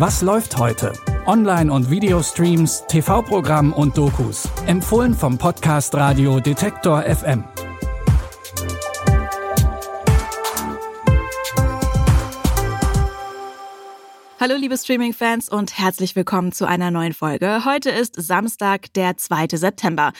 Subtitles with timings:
[0.00, 0.94] Was läuft heute?
[1.26, 4.48] Online- und Videostreams, TV-Programm und Dokus.
[4.64, 7.44] Empfohlen vom Podcast Radio Detektor FM.
[14.40, 17.66] Hallo liebe Streaming-Fans und herzlich willkommen zu einer neuen Folge.
[17.66, 19.48] Heute ist Samstag, der 2.
[19.52, 20.14] September.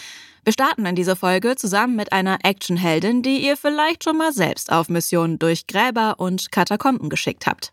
[0.45, 4.71] Wir starten in dieser Folge zusammen mit einer Actionheldin, die ihr vielleicht schon mal selbst
[4.71, 7.73] auf Missionen durch Gräber und Katakomben geschickt habt.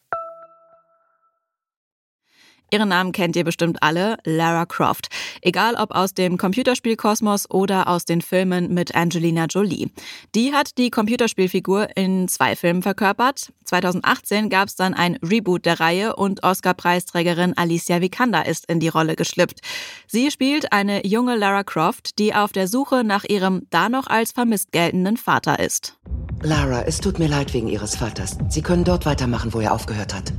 [2.73, 5.09] Ihren Namen kennt ihr bestimmt alle, Lara Croft.
[5.41, 9.91] Egal ob aus dem Computerspielkosmos oder aus den Filmen mit Angelina Jolie.
[10.35, 13.51] Die hat die Computerspielfigur in zwei Filmen verkörpert.
[13.65, 18.87] 2018 gab es dann ein Reboot der Reihe und Oscar-Preisträgerin Alicia Vikander ist in die
[18.87, 19.59] Rolle geschlüpft.
[20.07, 24.31] Sie spielt eine junge Lara Croft, die auf der Suche nach ihrem da noch als
[24.31, 25.97] vermisst geltenden Vater ist.
[26.41, 28.37] Lara, es tut mir leid wegen Ihres Vaters.
[28.47, 30.31] Sie können dort weitermachen, wo er aufgehört hat.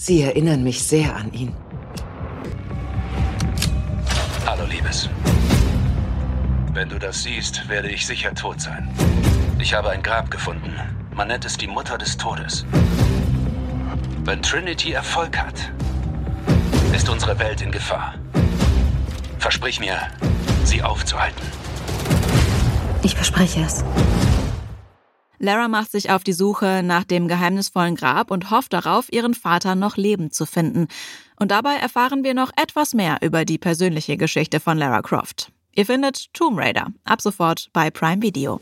[0.00, 1.52] Sie erinnern mich sehr an ihn.
[4.46, 5.10] Hallo, Liebes.
[6.72, 8.88] Wenn du das siehst, werde ich sicher tot sein.
[9.58, 10.72] Ich habe ein Grab gefunden.
[11.16, 12.64] Man nennt es die Mutter des Todes.
[14.22, 15.72] Wenn Trinity Erfolg hat,
[16.94, 18.14] ist unsere Welt in Gefahr.
[19.40, 19.98] Versprich mir,
[20.62, 21.42] sie aufzuhalten.
[23.02, 23.82] Ich verspreche es.
[25.38, 29.74] Lara macht sich auf die Suche nach dem geheimnisvollen Grab und hofft darauf, ihren Vater
[29.74, 30.88] noch lebend zu finden.
[31.38, 35.52] Und dabei erfahren wir noch etwas mehr über die persönliche Geschichte von Lara Croft.
[35.74, 38.60] Ihr findet Tomb Raider ab sofort bei Prime Video.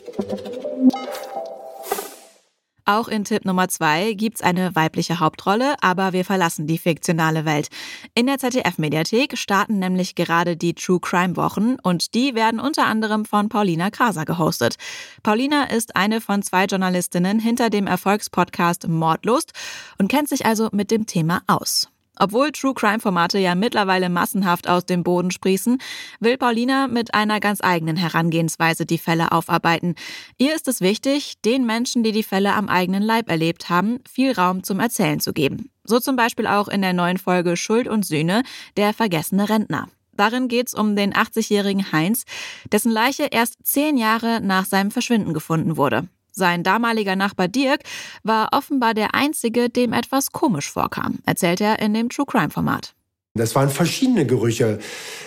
[2.88, 7.68] Auch in Tipp Nummer zwei gibt's eine weibliche Hauptrolle, aber wir verlassen die fiktionale Welt.
[8.14, 13.24] In der ZDF-Mediathek starten nämlich gerade die True Crime Wochen und die werden unter anderem
[13.24, 14.76] von Paulina Kraser gehostet.
[15.24, 19.52] Paulina ist eine von zwei Journalistinnen hinter dem Erfolgspodcast Mordlust
[19.98, 21.88] und kennt sich also mit dem Thema aus.
[22.18, 25.78] Obwohl True Crime Formate ja mittlerweile massenhaft aus dem Boden sprießen,
[26.20, 29.94] will Paulina mit einer ganz eigenen Herangehensweise die Fälle aufarbeiten.
[30.38, 34.32] Ihr ist es wichtig, den Menschen, die die Fälle am eigenen Leib erlebt haben, viel
[34.32, 35.70] Raum zum Erzählen zu geben.
[35.84, 38.42] So zum Beispiel auch in der neuen Folge Schuld und Sühne,
[38.76, 39.88] der vergessene Rentner.
[40.16, 42.24] Darin geht's um den 80-jährigen Heinz,
[42.72, 46.08] dessen Leiche erst zehn Jahre nach seinem Verschwinden gefunden wurde.
[46.38, 47.80] Sein damaliger Nachbar Dirk
[48.22, 52.94] war offenbar der Einzige, dem etwas komisch vorkam, erzählt er in dem True Crime Format.
[53.34, 54.78] Das waren verschiedene Gerüche.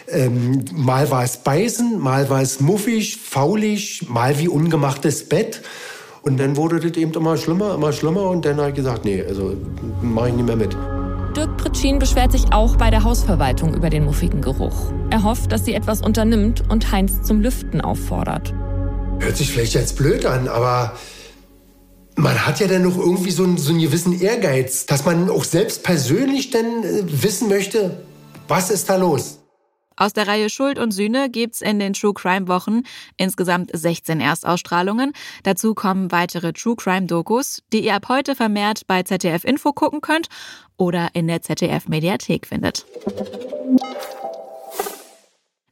[0.08, 5.64] Ähm, mal war es beißen, mal war es muffig, faulig, mal wie ungemachtes Bett.
[6.22, 8.30] Und dann wurde das eben immer schlimmer, immer schlimmer.
[8.30, 9.58] Und dann habe ich gesagt, nee, also
[10.04, 10.76] mache ich nicht mehr mit.
[11.36, 14.92] Dirk Pritschin beschwert sich auch bei der Hausverwaltung über den muffigen Geruch.
[15.10, 18.54] Er hofft, dass sie etwas unternimmt und Heinz zum Lüften auffordert.
[19.20, 20.98] Hört sich vielleicht jetzt blöd an, aber
[22.16, 25.44] man hat ja dann noch irgendwie so einen, so einen gewissen Ehrgeiz, dass man auch
[25.44, 28.04] selbst persönlich dann äh, wissen möchte,
[28.48, 29.40] was ist da los.
[30.00, 32.84] Aus der Reihe Schuld und Sühne gibt's in den True Crime Wochen
[33.18, 35.12] insgesamt 16 Erstausstrahlungen.
[35.44, 40.00] Dazu kommen weitere True Crime Dokus, die ihr ab heute vermehrt bei ZDF Info gucken
[40.00, 40.30] könnt
[40.78, 42.86] oder in der ZDF Mediathek findet.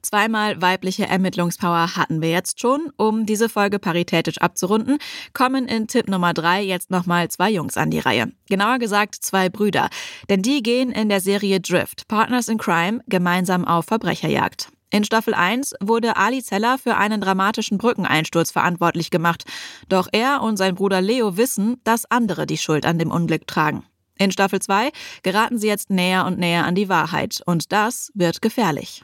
[0.08, 2.94] Zweimal weibliche Ermittlungspower hatten wir jetzt schon.
[2.96, 5.00] Um diese Folge paritätisch abzurunden,
[5.34, 8.32] kommen in Tipp Nummer drei jetzt nochmal zwei Jungs an die Reihe.
[8.48, 9.90] Genauer gesagt zwei Brüder.
[10.30, 14.70] Denn die gehen in der Serie Drift, Partners in Crime, gemeinsam auf Verbrecherjagd.
[14.92, 19.44] In Staffel 1 wurde Ali Zeller für einen dramatischen Brückeneinsturz verantwortlich gemacht.
[19.90, 23.84] Doch er und sein Bruder Leo wissen, dass andere die Schuld an dem Unglück tragen.
[24.18, 24.90] In Staffel 2
[25.22, 27.42] geraten sie jetzt näher und näher an die Wahrheit.
[27.46, 29.04] Und das wird gefährlich.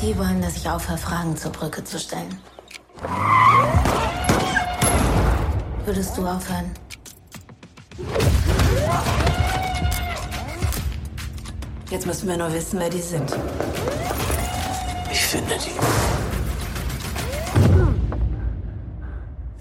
[0.00, 2.38] Die wollen, dass ich aufhöre, Fragen zur Brücke zu stellen.
[5.84, 6.70] Würdest du aufhören?
[11.90, 13.36] Jetzt müssen wir nur wissen, wer die sind.
[15.10, 15.70] Ich finde die.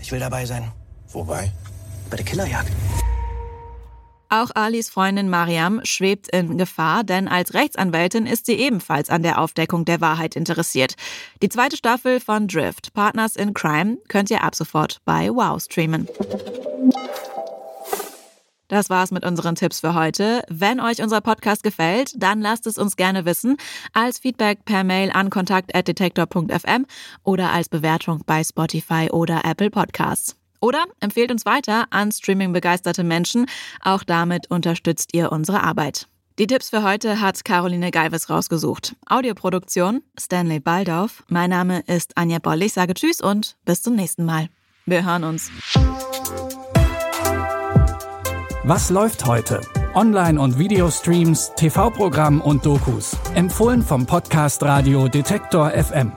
[0.01, 0.71] Ich will dabei sein.
[1.09, 1.51] Wobei?
[2.09, 2.71] Bei der Killerjagd.
[4.29, 9.39] Auch Alis Freundin Mariam schwebt in Gefahr, denn als Rechtsanwältin ist sie ebenfalls an der
[9.39, 10.95] Aufdeckung der Wahrheit interessiert.
[11.41, 16.07] Die zweite Staffel von Drift, Partners in Crime, könnt ihr ab sofort bei Wow streamen.
[18.67, 20.41] Das war's mit unseren Tipps für heute.
[20.49, 23.57] Wenn euch unser Podcast gefällt, dann lasst es uns gerne wissen.
[23.93, 26.85] Als Feedback per Mail an kontakt.detektor.fm
[27.23, 30.35] oder als Bewertung bei Spotify oder Apple Podcasts.
[30.59, 33.45] Oder empfehlt uns weiter an streaming-begeisterte Menschen.
[33.81, 36.07] Auch damit unterstützt ihr unsere Arbeit.
[36.37, 38.95] Die Tipps für heute hat Caroline Galvis rausgesucht.
[39.07, 41.23] Audioproduktion Stanley Baldauf.
[41.29, 42.61] Mein Name ist Anja Boll.
[42.63, 44.49] Ich sage Tschüss und bis zum nächsten Mal.
[44.85, 45.49] Wir hören uns.
[48.63, 49.61] Was läuft heute?
[49.93, 53.15] Online- und Videostreams, TV-Programm und Dokus.
[53.33, 56.11] Empfohlen vom Podcast Radio Detektor FM.